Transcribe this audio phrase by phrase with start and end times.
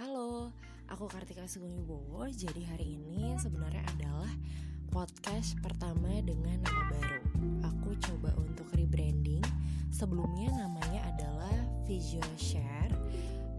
[0.00, 0.48] Halo,
[0.88, 2.24] aku Kartika Sugeng Wibowo.
[2.32, 4.32] Jadi hari ini sebenarnya adalah
[4.88, 7.20] podcast pertama dengan nama baru.
[7.68, 9.44] Aku coba untuk rebranding.
[9.92, 11.52] Sebelumnya namanya adalah
[11.84, 12.96] Physio Share,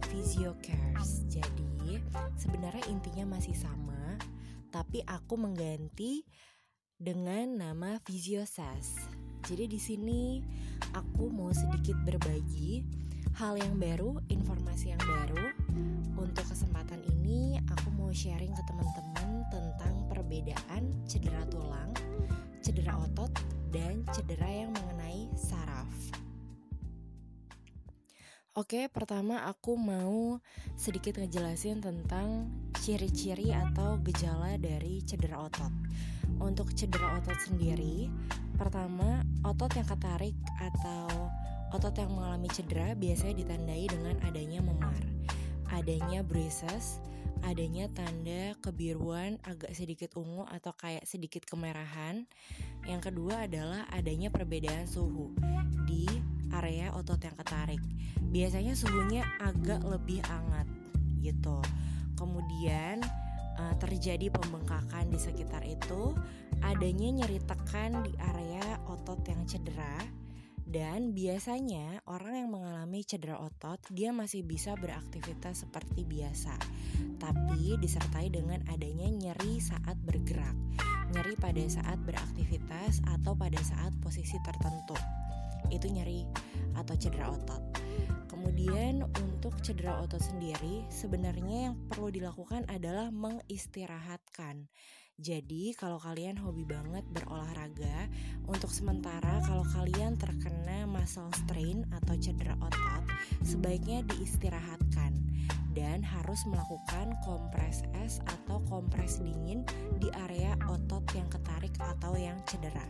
[0.09, 1.29] Physio Cares.
[1.29, 2.01] Jadi
[2.33, 4.17] sebenarnya intinya masih sama,
[4.73, 6.25] tapi aku mengganti
[6.97, 8.97] dengan nama Physio Sas.
[9.45, 10.41] Jadi di sini
[10.97, 12.81] aku mau sedikit berbagi
[13.37, 15.60] hal yang baru, informasi yang baru.
[16.17, 21.91] Untuk kesempatan ini aku mau sharing ke teman-teman tentang perbedaan cedera tulang,
[22.61, 23.31] cedera otot,
[23.71, 25.89] dan cedera yang mengenai saraf.
[28.51, 30.43] Oke, pertama aku mau
[30.75, 32.51] sedikit ngejelasin tentang
[32.83, 35.71] ciri-ciri atau gejala dari cedera otot.
[36.43, 38.11] Untuk cedera otot sendiri,
[38.59, 41.31] pertama otot yang ketarik atau
[41.71, 44.99] otot yang mengalami cedera biasanya ditandai dengan adanya memar,
[45.71, 46.99] adanya bruises,
[47.41, 52.27] adanya tanda kebiruan agak sedikit ungu atau kayak sedikit kemerahan.
[52.85, 55.33] Yang kedua adalah adanya perbedaan suhu
[55.87, 56.05] di
[56.51, 57.81] area otot yang ketarik.
[58.31, 60.67] Biasanya suhunya agak lebih hangat
[61.23, 61.63] gitu.
[62.19, 63.01] Kemudian
[63.57, 66.13] uh, terjadi pembengkakan di sekitar itu,
[66.61, 70.20] adanya nyeri tekan di area otot yang cedera
[70.71, 76.55] dan biasanya orang yang mengalami cedera otot dia masih bisa beraktivitas seperti biasa,
[77.19, 80.55] tapi disertai dengan adanya nyeri saat bergerak,
[81.11, 84.95] nyeri pada saat beraktivitas atau pada saat posisi tertentu.
[85.67, 86.23] Itu nyeri
[86.79, 87.75] atau cedera otot.
[88.31, 94.71] Kemudian untuk cedera otot sendiri sebenarnya yang perlu dilakukan adalah mengistirahatkan.
[95.21, 98.09] Jadi kalau kalian hobi banget berolahraga,
[98.49, 103.05] untuk sementara kalau kalian terkena muscle strain atau cedera otot,
[103.45, 105.13] sebaiknya diistirahatkan
[105.77, 109.61] dan harus melakukan kompres es atau kompres dingin
[110.01, 112.89] di area otot yang ketarik atau yang cedera.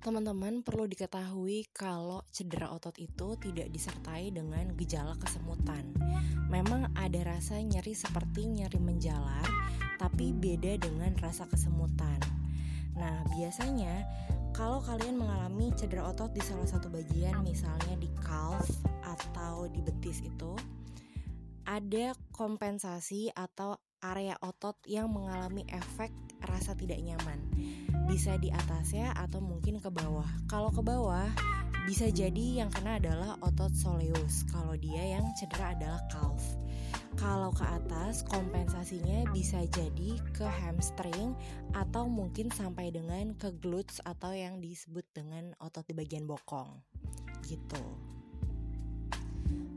[0.00, 5.92] Teman-teman perlu diketahui kalau cedera otot itu tidak disertai dengan gejala kesemutan.
[6.48, 9.44] Memang ada rasa nyeri seperti nyeri menjalar,
[10.00, 12.16] tapi beda dengan rasa kesemutan.
[12.96, 14.08] Nah, biasanya
[14.56, 18.64] kalau kalian mengalami cedera otot di salah satu bagian, misalnya di calf
[19.04, 20.56] atau di betis itu,
[21.68, 26.08] ada kompensasi atau area otot yang mengalami efek
[26.48, 27.36] rasa tidak nyaman.
[28.08, 30.26] Bisa di atasnya atau mungkin ke bawah.
[30.48, 31.28] Kalau ke bawah,
[31.84, 34.48] bisa jadi yang kena adalah otot soleus.
[34.48, 36.42] Kalau dia yang cedera adalah calf.
[37.18, 41.34] Kalau ke atas, kompensasinya bisa jadi ke hamstring
[41.74, 46.70] atau mungkin sampai dengan ke glutes atau yang disebut dengan otot di bagian bokong.
[47.42, 47.84] Gitu.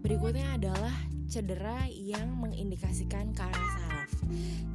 [0.04, 0.94] Berikutnya adalah
[1.32, 4.12] cedera yang mengindikasikan ke arah saraf.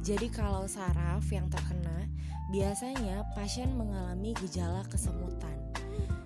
[0.01, 2.09] Jadi kalau saraf yang terkena,
[2.49, 5.53] biasanya pasien mengalami gejala kesemutan.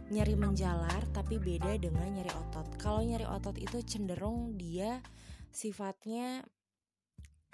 [0.08, 2.66] Nyeri menjalar tapi beda dengan nyeri otot.
[2.80, 5.04] Kalau nyeri otot itu cenderung dia
[5.54, 6.42] sifatnya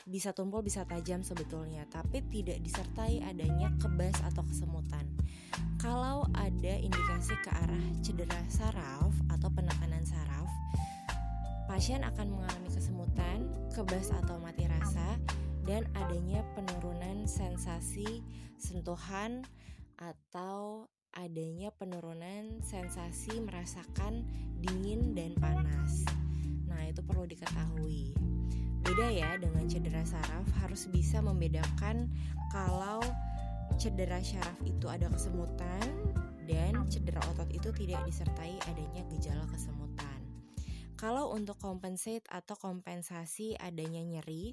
[0.08, 5.06] bisa tumpul bisa tajam sebetulnya tapi tidak disertai adanya kebas atau kesemutan
[5.78, 10.48] kalau ada indikasi ke arah cedera saraf atau penekanan saraf
[11.68, 15.20] pasien akan mengalami kesemutan kebas atau mati rasa
[15.68, 18.26] dan adanya penurunan sensasi
[18.58, 19.46] sentuhan
[20.00, 24.26] atau adanya penurunan sensasi merasakan
[24.62, 26.06] dingin dan panas.
[26.70, 28.14] Nah, itu perlu diketahui.
[28.86, 32.08] Beda ya dengan cedera saraf, harus bisa membedakan
[32.50, 33.04] kalau
[33.78, 35.84] cedera saraf itu ada kesemutan
[36.50, 40.20] dan cedera otot itu tidak disertai adanya gejala kesemutan.
[40.98, 44.52] Kalau untuk compensate atau kompensasi adanya nyeri,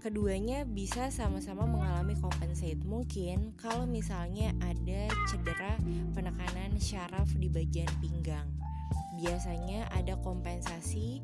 [0.00, 2.80] keduanya bisa sama-sama mengalami compensate.
[2.82, 5.76] Mungkin kalau misalnya ada cedera
[6.16, 8.59] penekanan syaraf di bagian pinggang
[9.20, 11.20] biasanya ada kompensasi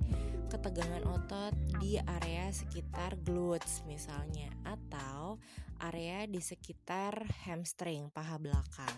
[0.53, 5.41] ketegangan otot di area sekitar glutes misalnya atau
[5.81, 8.97] area di sekitar hamstring paha belakang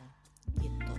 [0.59, 0.95] gitu.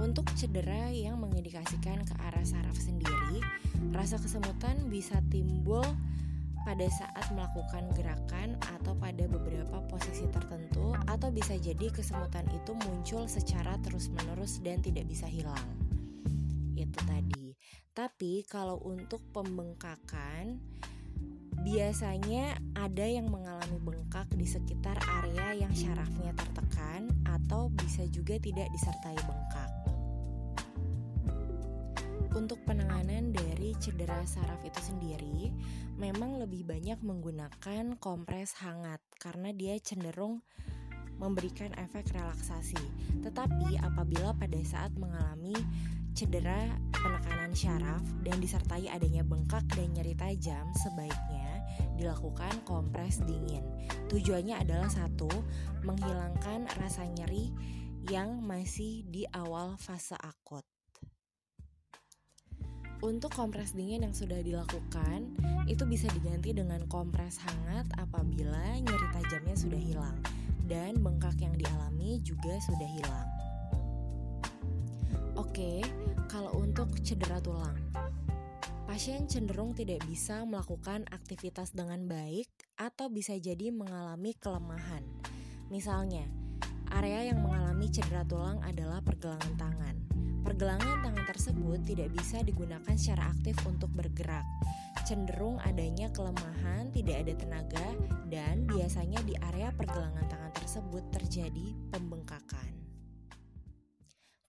[0.00, 3.44] Untuk cedera yang mengindikasikan ke arah saraf sendiri,
[3.92, 5.84] rasa kesemutan bisa timbul
[6.64, 13.24] pada saat melakukan gerakan atau pada beberapa posisi tertentu atau bisa jadi kesemutan itu muncul
[13.24, 15.64] secara terus-menerus dan tidak bisa hilang.
[16.76, 17.56] Itu tadi.
[17.96, 20.60] Tapi kalau untuk pembengkakan
[21.60, 28.72] biasanya ada yang mengalami bengkak di sekitar area yang syarafnya tertekan atau bisa juga tidak
[28.72, 29.79] disertai bengkak.
[32.30, 35.50] Untuk penanganan dari cedera saraf itu sendiri,
[35.98, 40.38] memang lebih banyak menggunakan kompres hangat karena dia cenderung
[41.18, 42.78] memberikan efek relaksasi.
[43.26, 45.58] Tetapi apabila pada saat mengalami
[46.14, 51.66] cedera penekanan syaraf dan disertai adanya bengkak dan nyeri tajam, sebaiknya
[51.98, 53.66] dilakukan kompres dingin.
[54.06, 55.28] Tujuannya adalah satu,
[55.82, 57.50] menghilangkan rasa nyeri
[58.06, 60.69] yang masih di awal fase akut.
[63.00, 65.32] Untuk kompres dingin yang sudah dilakukan,
[65.64, 70.20] itu bisa diganti dengan kompres hangat apabila nyeri tajamnya sudah hilang
[70.68, 73.28] dan bengkak yang dialami juga sudah hilang.
[75.40, 75.80] Oke,
[76.28, 77.80] kalau untuk cedera tulang,
[78.84, 85.00] pasien cenderung tidak bisa melakukan aktivitas dengan baik atau bisa jadi mengalami kelemahan.
[85.72, 86.28] Misalnya,
[86.92, 90.09] area yang mengalami cedera tulang adalah pergelangan tangan.
[90.40, 94.44] Pergelangan tangan tersebut tidak bisa digunakan secara aktif untuk bergerak.
[95.04, 97.88] Cenderung adanya kelemahan, tidak ada tenaga,
[98.32, 102.72] dan biasanya di area pergelangan tangan tersebut terjadi pembengkakan.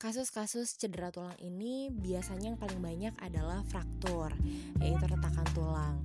[0.01, 4.33] Kasus-kasus cedera tulang ini biasanya yang paling banyak adalah fraktur,
[4.81, 5.97] yaitu retakan tulang.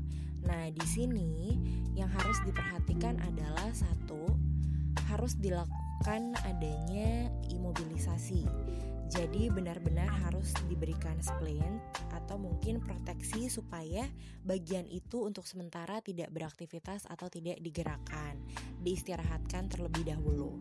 [0.45, 1.57] Nah, di sini
[1.97, 4.37] yang harus diperhatikan adalah satu,
[5.09, 8.45] harus dilakukan adanya imobilisasi
[9.17, 11.81] jadi benar-benar harus diberikan splint
[12.13, 14.05] atau mungkin proteksi supaya
[14.45, 18.37] bagian itu untuk sementara tidak beraktivitas atau tidak digerakkan,
[18.85, 20.61] diistirahatkan terlebih dahulu.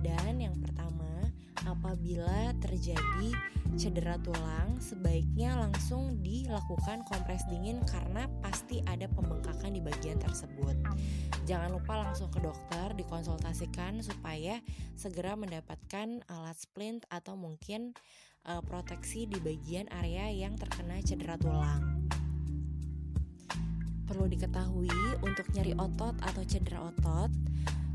[0.00, 1.28] Dan yang pertama,
[1.68, 3.36] apabila terjadi
[3.76, 8.24] cedera tulang, sebaiknya langsung dilakukan kompres dingin karena
[8.86, 10.78] ada pembengkakan di bagian tersebut.
[11.50, 14.62] Jangan lupa langsung ke dokter dikonsultasikan supaya
[14.94, 17.90] segera mendapatkan alat splint atau mungkin
[18.46, 22.06] uh, proteksi di bagian area yang terkena cedera tulang.
[24.06, 24.90] Perlu diketahui
[25.26, 27.30] untuk nyeri otot atau cedera otot,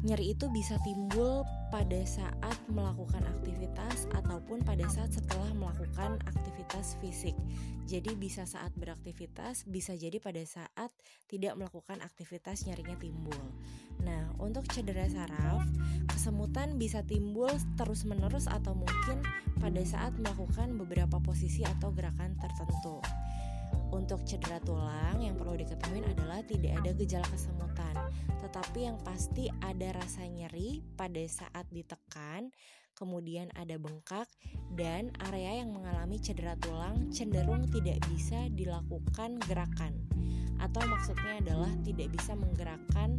[0.05, 1.41] Nyeri itu bisa timbul
[1.73, 7.33] pada saat melakukan aktivitas ataupun pada saat setelah melakukan aktivitas fisik.
[7.89, 10.93] Jadi bisa saat beraktivitas, bisa jadi pada saat
[11.25, 13.41] tidak melakukan aktivitas nyerinya timbul.
[14.05, 15.65] Nah, untuk cedera saraf,
[16.13, 19.25] kesemutan bisa timbul terus-menerus atau mungkin
[19.57, 23.01] pada saat melakukan beberapa posisi atau gerakan tertentu.
[23.89, 27.64] Untuk cedera tulang yang perlu diketahui adalah tidak ada gejala kesemutan,
[28.45, 32.53] tetapi yang pasti ada rasa nyeri pada saat ditekan,
[32.93, 34.29] kemudian ada bengkak
[34.77, 39.97] dan area yang mengalami cedera tulang cenderung tidak bisa dilakukan gerakan.
[40.61, 43.17] Atau maksudnya adalah tidak bisa menggerakkan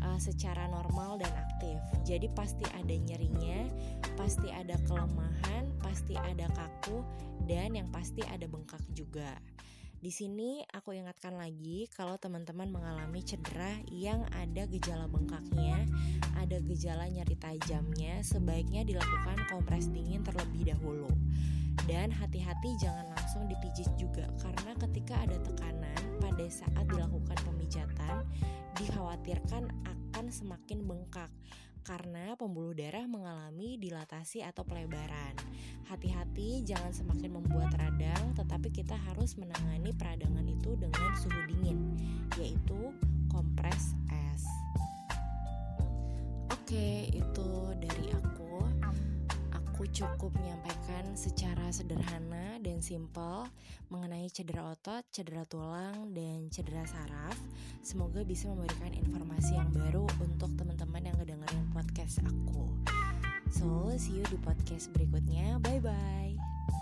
[0.00, 1.76] uh, secara normal dan aktif.
[2.08, 3.68] Jadi pasti ada nyerinya,
[4.16, 7.04] pasti ada kelemahan, pasti ada kaku
[7.44, 9.36] dan yang pasti ada bengkak juga.
[10.02, 15.86] Di sini aku ingatkan lagi kalau teman-teman mengalami cedera yang ada gejala bengkaknya,
[16.34, 21.06] ada gejala nyeri tajamnya, sebaiknya dilakukan kompres dingin terlebih dahulu.
[21.86, 28.26] Dan hati-hati jangan langsung dipijit juga karena ketika ada tekanan pada saat dilakukan pemijatan
[28.82, 31.30] dikhawatirkan akan semakin bengkak
[31.82, 35.34] karena pembuluh darah mengalami dilatasi atau pelebaran.
[35.90, 41.78] Hati-hati jangan semakin membuat radang, tetapi kita harus menangani peradangan itu dengan suhu dingin,
[42.38, 42.94] yaitu
[43.26, 43.98] kompres
[44.30, 44.46] es.
[46.50, 48.41] Oke, itu dari aku.
[49.82, 53.50] Aku cukup menyampaikan secara sederhana dan simpel
[53.90, 57.34] mengenai cedera otot, cedera tulang, dan cedera saraf.
[57.82, 62.70] Semoga bisa memberikan informasi yang baru untuk teman-teman yang ngedengerin podcast aku.
[63.50, 65.58] So, see you di podcast berikutnya.
[65.58, 66.51] Bye bye.